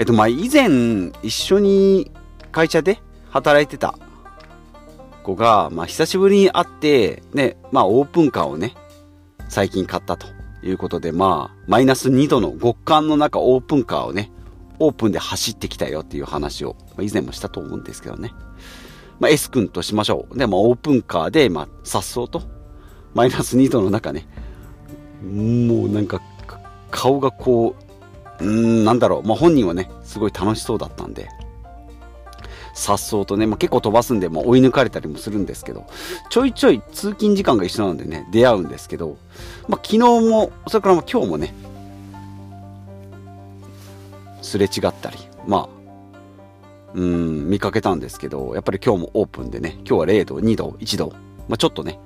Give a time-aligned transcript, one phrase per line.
[0.00, 2.10] えっとまあ以前一緒に
[2.52, 3.94] 会社で働いてた
[5.22, 8.74] 子が、まあ、久しぶりに会って、ね、まあ、オープンカーをね、
[9.50, 10.26] 最近買ったと
[10.62, 14.32] いうことで、まあ、マイナス2度の極寒の中、オープンカーをね、
[14.78, 18.32] オープンで走ってきたよっていう話を、まあ、以前もしたと思うんですけどね。
[19.18, 20.38] まあ、S 君としましょう。
[20.38, 22.42] で、まあ、オープンカーで、まあ、颯爽と、
[23.12, 24.26] マイナス2度の中ね、
[25.22, 26.22] もうなんか、
[26.90, 27.89] 顔がこう、
[28.40, 31.28] うーん、なんだろう、まあ、本人はね、すごい楽しそうだったんで、
[32.74, 35.86] 颯爽とね、まあ、結構飛ばすんで、まあ、追い抜かれたりもするんですけど、
[36.30, 39.16] ちょいちょい通勤時間が一緒なのでね、出会うんですけど、
[39.68, 41.54] まあ、昨日も、それからま今日もね、
[44.42, 45.80] すれ違ったり、まあ、
[46.94, 51.12] うん、見かけたんですけど、やっぱり今日もオープンでね、今日は0度、2度、1度、
[51.48, 51.98] まあ、ちょっとね、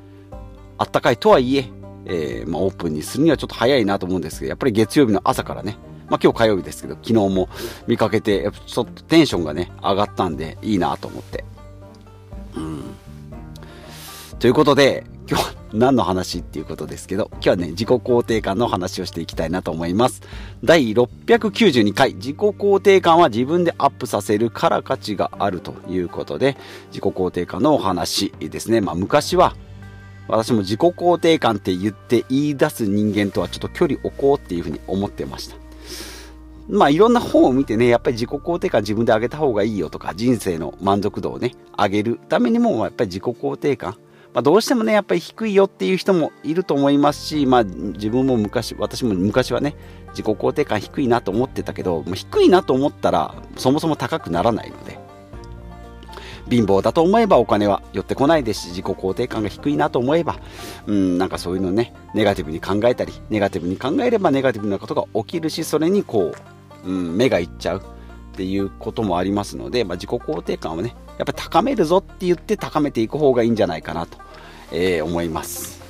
[0.76, 1.70] あったかいとはいえ、
[2.06, 5.76] えー、まあ、オープンにするにはちょっと早いなと思うんですけど、やっぱり月曜日の朝からね、
[6.08, 7.48] まあ、今日火曜日ですけど、昨日も
[7.86, 11.44] 見かけて、ちょっとテンションがね、上がったんで、いいなと思って。
[12.56, 12.82] うん。
[14.38, 20.22] ということで、今日は何の話っていうことですけど、今日はね、自己肯定感の話をしていきたいなと思います。
[20.62, 26.58] 第692回、自己肯定感は自分でアップさせるから価値があるということで、
[26.88, 28.82] 自己肯定感のお話ですね。
[28.82, 29.56] まあ昔は、
[30.28, 35.63] 私も自己肯定感って言って言い出す人間とはちょっと距離置こうっていうふうに思ってました。
[36.68, 43.96] まあいろんな本を見てね、やっぱり自己肯定感自分で上げた方がいいよとか、人生の満足度をね、上げるためにも、やっぱり自己肯定感、
[44.32, 49.76] まあ、どうしてもね、やっぱり低いよっていう人もいると思いますし、まあ自分も昔、私も昔はね、
[50.08, 54.98] 自己肯定感低いなと思ってたけど、もう低いなと思ったら、そもそも高くならないので、
[56.50, 60.38] 貧乏だと思えばお金は寄ってこないですし、自己肯定感が低いなと思えば、
[60.86, 66.53] うん、なんかそういうのね、ネガティブに考えたり、ネガティブに考えればネガティブなことが起きるし、それにこう、
[66.86, 74.18] うん、目がいっちゃうっていうこともありますので、まあ、自己肯定感をね、やっぱ高めるぞって言って高めていく方がいいんじゃないかなと、
[74.72, 75.82] えー、思います。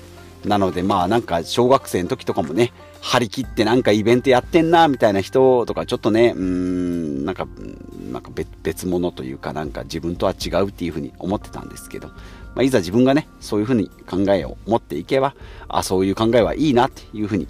[0.44, 7.47] なのでまあなんか小学生の時とかもね、張り切ってなんかイベントやってんなみたいな人とかちょっとね、うん、なんか、
[8.12, 8.31] なんか
[8.62, 15.34] 別物というかなんか自分とは違うっていうふうに思ってたんですけど、まあ、いざ自分がね、そういうふうに考えを持っていけば、
[15.69, 17.49] あ、そういう考えはいいなっていうふうに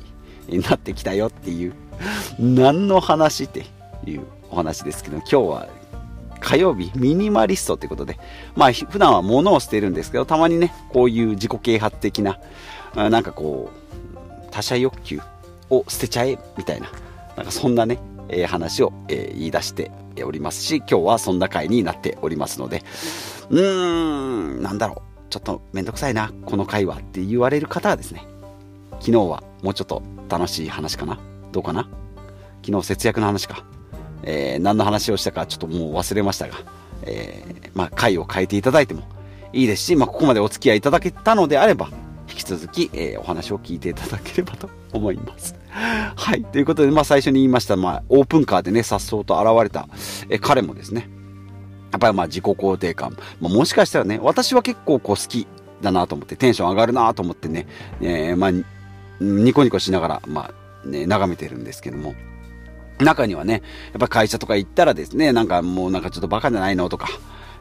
[0.48, 1.74] なってきたよっていう
[2.38, 3.66] 何の話って
[4.06, 5.68] いうお話ですけど、今日は
[6.40, 8.18] 火曜日ミニマリストってことで、
[8.54, 12.38] まあ普段は物を捨てるんですけど、たまにね、こういう自己啓発的な、
[12.94, 15.20] なんかこう、他者欲求
[15.70, 16.88] を捨てちゃえみたいな、
[17.36, 19.90] なんかそんなね、え、話を、え、言い出して
[20.24, 22.82] おりますし、今日はそんな回になっておりますので、
[23.50, 28.26] うーん、なんだろう、ちょっとめんどくさいな、この回はって言われる方はですね、
[29.00, 31.18] 昨日はもうちょっと楽しい話かな。
[31.54, 31.88] どうかな？
[32.66, 33.64] 昨日節約の話か。
[34.24, 36.54] えー、何の話をしたかちょっともう忘れましたが、
[37.02, 39.02] えー、まあ、回を変えていただいても
[39.52, 41.90] いいですし、まあ、ここまでお付き合いいただけたのであれば、
[42.28, 45.54] 引き続き、えー、お話を聞いていただければと思います。
[45.70, 46.44] はい。
[46.44, 49.88] ということで、まあ、最初に言いました、まあ、オープンカーでね、颯爽と現れた、
[50.30, 51.08] え彼もですね、
[51.92, 55.46] やっぱりまあ、自己肯定感、まあ、もしかしたらね、私は結構こう好き
[55.82, 57.66] だなと思って、テンション上がるなと思ってね、
[58.00, 58.52] え、まあ、
[59.20, 62.14] ニコニコしながら、まあ、ね、眺めてるんですけども、
[62.98, 63.62] 中にはね、
[63.92, 67.08] やっぱ会社とか行ったらですね、なんかもうなんかちょっとバカじゃないのとか、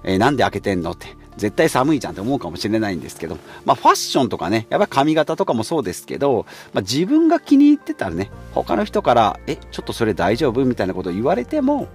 [0.03, 1.07] えー、なんで開けてんのって、
[1.37, 11.87] 絶対寒いじゃんって思うかもしれないんですけど、まあファッションとかね、やっぱ髪型とかもそうですけど、まあ自分が気に入ってたらね、他の人から、え、ちょっとそれ大丈夫みたいなことを言われても、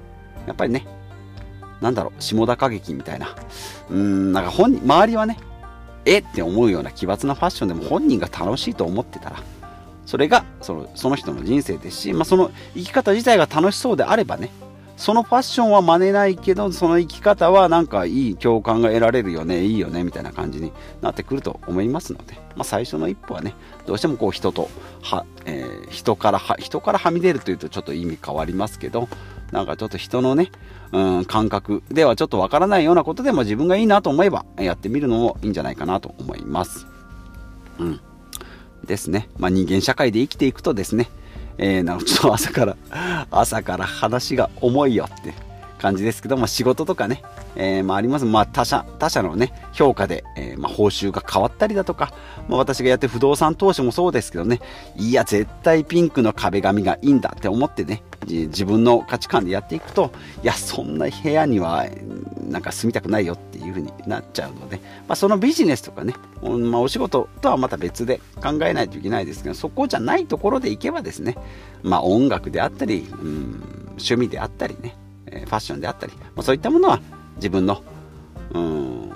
[0.46, 0.86] やっぱりね、
[1.80, 3.36] なんだろう、下田歌劇みたいな。
[3.90, 5.38] うーん、なんか本、周りはね、
[6.04, 9.42] えって思うような奇抜なファッションでも本人が楽しいと思ってたら、
[10.08, 14.48] それがそのその人の人生ですし、まあ、その生き方自体が楽しそうであればね
[14.96, 23.54] そのファッションは真似ないけどその生き方はなんかいい共感が得られるよねいいよねみたいな感じになってくると思いますので、まあ、最初の一歩はね
[23.84, 24.70] どうしてもこう人と
[25.02, 29.10] は、えー、人からは人からはみ出るというとちょっと意味変わりますけど
[29.52, 30.50] なんかちょっと人のね、
[30.90, 36.86] うん、感覚ではちょっとわからないようなことでも自分がいいなと思えばやってみるのもいいんじゃないかなと思います。
[37.78, 38.00] うん
[38.88, 39.28] ですね。
[39.38, 41.08] まあ、人間社会で生きていくとですね、
[41.58, 42.76] えー、なんかちょっと朝から、
[43.30, 45.34] 朝から話が重いよって
[45.78, 47.22] 感じですけども、仕事とかね、
[47.54, 48.24] えー、まああります。
[48.24, 52.12] まあ他社、他社のね、評価で、えー、まあ報酬が変わったりだとか、
[52.48, 54.60] まあ私がやって不動産投資もそうですけどね、
[54.96, 60.12] いや、絶対ピンクの壁紙がいいんだって思ってね、自分の価値観でやっていくと、
[60.42, 61.86] いや、そんな部屋には、
[62.48, 71.36] なんか住みたくないよっていう風になっちゃうので、まあそのビジネスとかね、まあお仕事とはまた別で考えないといけないですけど、そこじゃないところで行けばですね、
[71.82, 74.96] まあ音楽であったり、うん、趣味であったりね、
[75.26, 77.00] ファッションであったり、ま、そういったものは
[77.36, 77.82] 自分の、
[78.52, 79.12] うん、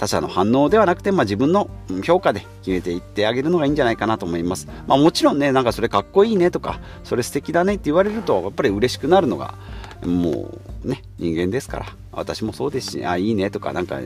[0.00, 1.68] 他者の反応ではなくて、まあ、自分の
[2.02, 4.66] 評価で決めていってあげるのがいいんじゃないかなと思います。
[4.86, 9.56] まあ、もちろんね、なんかそれかっこいいねとか、それ素敵だねって言われると、やっぱり嬉しくなるのが、
[10.02, 14.00] もうね、人間ですから、私もそうですし、あ、いいねとか、なんか、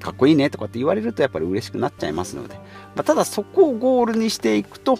[0.00, 2.56] かっこいいねとかって言われると、やっぱり嬉しくなっちゃいますので、
[2.96, 4.98] まあ、ただそこをゴールにしていくと、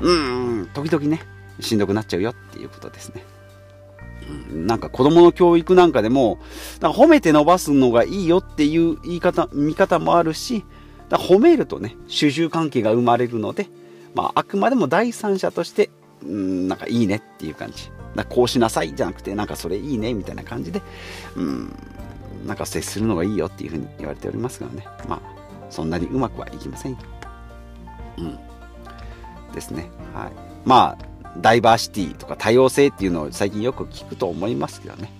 [0.00, 1.20] うん、時々ね、
[1.60, 3.22] しんどくなっちゃうよっていうことですね。
[4.50, 6.38] なんか子供の教育なんかでも、
[6.80, 10.64] なんか褒めて伸ばすのがいいよっていう言い方、見方もあるし、
[11.08, 13.66] だ褒めるとね、主従関係が生まれるので、
[14.14, 15.90] まあ、あくまでも第三者として、
[16.22, 17.90] うん、なんかいいねっていう感じ。
[18.14, 20.82] だこうしなさいじゃなくて、なんかそれいいねみたいな感じで、
[21.36, 21.72] うん、
[22.46, 25.20] なんか接するのがいいよっていうふうに言われておりますがね、まあ、
[25.70, 26.98] そんなにうまくはいきませんよ。
[28.18, 28.38] うん。
[29.52, 29.90] ですね。
[30.14, 30.32] はい。
[30.64, 35.12] まあ、ダイバーシティとか多様性っていうのを最近よく聞くと思いますけどね。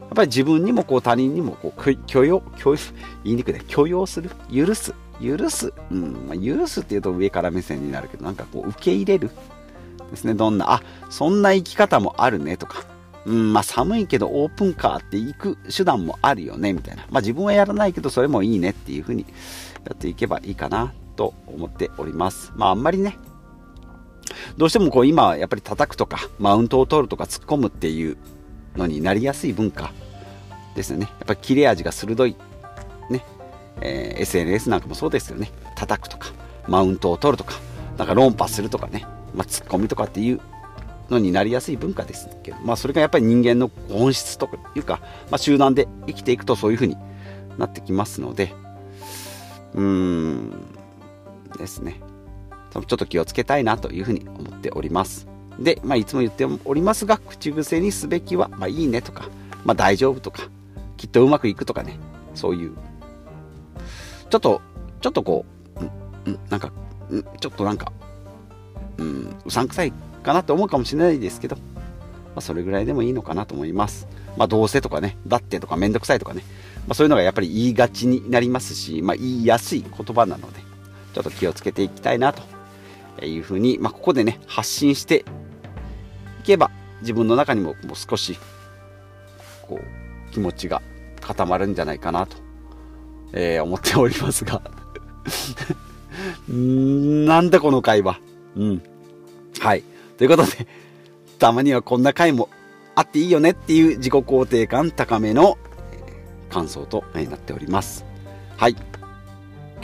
[0.00, 2.80] やっぱり自分にもこう他人にもこう許容、許容、
[3.24, 9.30] 言いにくいね、許容する、許す、許す、うん、まあ、許すっていうと上から目線になるけど、なんかこう受け入れる。
[10.10, 12.84] ですね、どんな、あ、そんな生き方もあるねとか、
[13.26, 16.72] うん、まあ寒いけどオープンカーって行く手段もあるよね。
[16.72, 17.06] みたいな。
[17.10, 19.26] まあ自分はやらないけどそれもいいねっていう風に
[19.84, 22.52] やっていけばいいかなと思っております。
[22.56, 23.18] まああんまりね、
[24.56, 28.16] どうしてもこう今はやっぱり叩くとかマウントを取るとか突っ込むっていう
[28.76, 29.92] のになりやすい文化
[30.74, 31.06] ですよね。
[31.06, 32.36] やっぱり切れ味が鋭い、
[33.10, 33.24] ね
[33.80, 35.50] えー、SNS なんかもそうですよね。
[35.74, 36.28] 叩くとか
[36.66, 37.54] マウントを取るとか
[37.96, 39.04] なんか論破するとかね、
[39.34, 40.40] まあ、突っ込みとかっていう
[41.10, 45.00] のになりやすい文化ですけど、まあ、それがやっぱり人間の本質というか、
[45.30, 46.96] まあ、集団で生きていくとそういう風に
[47.56, 48.54] なってきますので
[49.74, 50.50] うーん
[51.58, 52.00] ですね
[52.72, 55.26] ちょっと気をつけたいなというふうに思っております。
[55.58, 59.28] で、まあ、いつも言っておりますが、口癖にすべきは、まあ、いいねとか、
[59.64, 60.48] まあ、大丈夫とか、
[60.96, 61.98] きっとうまくいくとかね、
[62.34, 62.72] そういう、
[64.30, 64.60] ちょっと、
[65.00, 65.44] ちょっとこ
[66.26, 67.92] う、うん、なんか、ん、ちょっとなんか、
[68.98, 69.92] うん、うさんくさい
[70.22, 71.62] かなって思うかもしれないですけど、ま
[72.36, 74.06] あ、それぐらいでもいいのかなと思います。
[74.36, 76.42] まあ、どうせとかね、だってとかめんどくさいとかね、
[76.86, 80.60] まあ、そういうのがやっぱり言いがちになりますし、まあ、言いやすい言葉なので、
[81.14, 82.42] ちょっと気をつけていきたいなと
[83.26, 85.24] いうふうに、まあ、ここでね、発信して
[86.40, 86.70] いけば、
[87.00, 88.38] 自分の中にももう少し、
[89.62, 90.82] こう、気持ちが
[91.20, 92.36] 固まるんじゃないかなと、
[93.32, 94.62] えー、思っておりますが
[96.48, 98.18] なんだこの会話。
[98.56, 98.82] うん。
[99.60, 99.84] はい。
[100.16, 100.66] ということで、
[101.38, 102.48] たまにはこんな回も
[102.94, 105.58] あっていいよねっていう自己肯定感高めの
[106.50, 108.04] 感想となっております。
[108.56, 108.76] はい。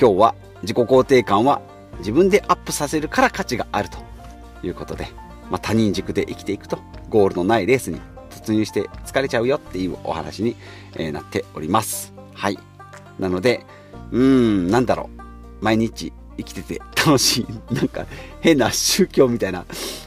[0.01, 1.63] 今日は自己肯定感は
[1.99, 3.99] 自分でアップさせるから価値があると
[4.67, 5.09] いうことで、
[5.51, 8.01] まあ、他人軸で生きていくとゴールのないレースに
[8.31, 10.57] 突入して疲れちゃうよっていうお話に、
[10.97, 12.13] えなっております。
[12.35, 12.59] はい。
[13.19, 13.65] なので、
[14.13, 15.65] うーん、なんだろう。
[15.65, 17.75] 毎日生きてて 楽しい。
[17.75, 18.07] なんか
[18.41, 19.65] 変な宗教みたいな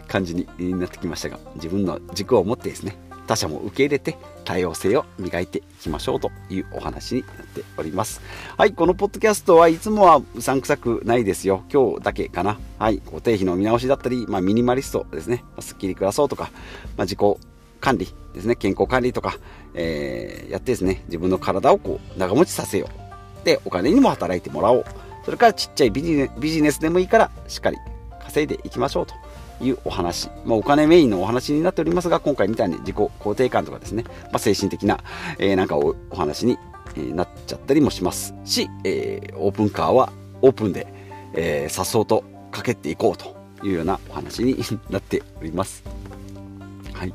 [0.08, 0.48] 感じに
[0.78, 8.22] なってきましたが、自分の軸を持ってですね、他者も受け入れて多様性を磨いていきましょうというお話になっております。
[8.58, 11.64] はい、このポッドキャストはいつもはうさんくさくないですよ。
[11.72, 12.58] 今日だけかな。
[12.80, 15.44] はい、固定費の見直しだったり、まあ、ミニマリストですね。
[15.60, 16.50] スッキリ暮らそうとか、
[16.96, 17.20] まあ、自己
[17.82, 18.56] 管理ですね。
[18.56, 19.38] 健康管理とか、
[19.74, 22.88] えー、やってですね、自分の体をこう長持ちさせよ
[23.44, 23.46] う。
[23.46, 24.86] で、お金にも働いてもらおう。
[25.26, 27.78] それからちっちゃいビジネスでもいいから、しっかり
[28.24, 29.14] 稼いでいきましょうと。
[29.62, 35.00] いうお話、まあ、お金メインのお話になっておりますが、今回みたいに自己肯定感とかですね、まあ、精神的な、
[35.40, 36.58] えー、なんかおお話に、
[36.96, 40.12] えー、なっちゃったりもしますし、えー、オープンカーは
[40.42, 40.88] オープンで、
[41.34, 43.36] えー、さっそうとかけていこうと
[43.66, 44.58] いうようなお話に
[44.90, 45.84] なっております。
[46.94, 47.14] はい。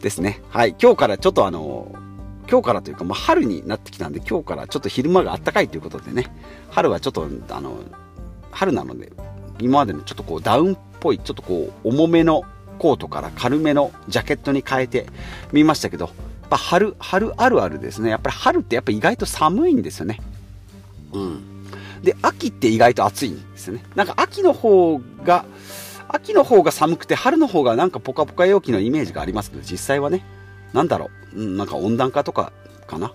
[0.00, 0.40] ですね。
[0.48, 0.74] はい。
[0.80, 1.94] 今日からちょっとあの
[2.50, 6.26] 今日からというか、まあ、春になってきたんで、今日からちょっと昼間が暖かいということでね、
[6.68, 7.78] 春はちょっと、あの、
[8.50, 9.12] 春なので、
[9.60, 12.44] 今までのちょっとこうダウンっぽい、ちょっとこう重めの
[12.78, 15.06] コートから軽めのジャケットに変えて
[15.52, 16.10] みましたけど、や
[16.46, 18.10] っぱ春、春あるあるですね。
[18.10, 20.20] やっぱり春ってやっぱ意外と寒いんですよね。
[21.12, 21.42] うん。
[22.02, 23.84] で、秋って意外と暑いんですよね。
[23.94, 25.44] なんか秋の方が、
[26.08, 30.24] 秋の方が寒くて春の方がなんかポカポカ陽気のイメージがありますけど、実際はね、
[30.72, 32.52] なんだろう、なんか温暖化とか
[32.86, 33.12] かな。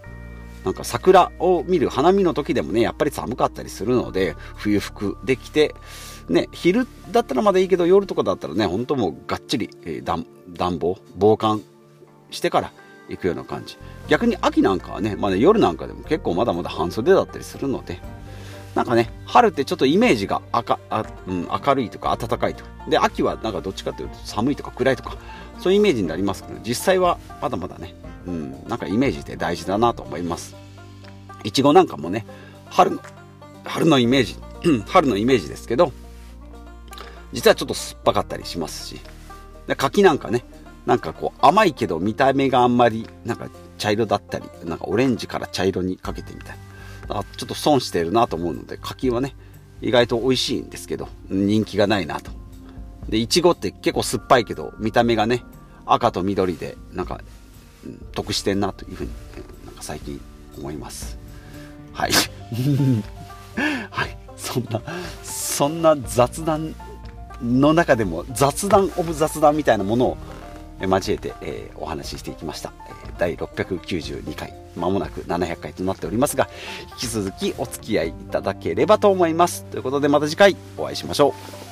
[0.65, 5.75] なんか桜を見る花見の時でもね、やっぱり寒かったりするので、冬服できて、
[6.27, 11.61] ね、昼だったらまだいいけど、夜とかだったらね、本当もうがっちり、えー、暖房、防寒
[12.31, 12.71] してから
[13.09, 13.77] 行くような感じ。
[14.07, 17.99] 逆に秋なんかはね、まだ夜なんかでも結構まだまだ半袖だったりするので、
[18.73, 22.71] なんかね、春ってちょっとイメージが赤あ、うん、明るいとか暖かいとか。
[22.89, 25.15] で、秋はなんかどっちかというと寒いとか暗いとか、
[25.59, 27.93] そういうイメージになりますけど、実際はまだまだね、
[28.27, 30.55] うん、なんかイメージって大事だなと思います。
[31.43, 32.25] いちごなんかもね、
[32.67, 33.01] 春の、
[33.63, 34.35] 春のイメージ、
[34.87, 35.91] 春のイメージですけど、
[37.33, 38.99] 実はちょっと酸っぱかったりしますし、
[39.67, 40.43] で柿なんかね、
[40.85, 46.57] なんかこう甘いけど見た目があんまりなんか茶色だったり、なんかオレンジから茶色にかけてみたい
[47.09, 47.23] な。
[47.37, 49.35] ちょっと損してるなと思うので、柿はね、
[49.81, 52.31] 意外と美味しいんですけど、人気がないなと。
[53.09, 55.43] で、いちごって結構酸っぱいけど、見た目がね、
[55.85, 57.21] 赤と緑で、なんか、
[58.13, 59.11] 得してんなというふうに、
[59.65, 60.19] なんか最近
[60.57, 61.17] 思います。
[61.93, 62.11] はい。
[63.89, 64.17] はい。
[64.35, 64.81] そんな、
[65.23, 66.75] そんな雑談
[67.41, 70.17] の中でも雑談オブ雑談みたいなものを
[70.81, 72.71] 交えて、えー、お話ししていきました。
[73.17, 76.49] 第692回、まもなく700回となっておりますが、
[76.93, 79.63] 引き続きお付き合いいただければと思います。
[79.65, 81.29] ということでまた次回お会いしましょ
[81.61, 81.64] う。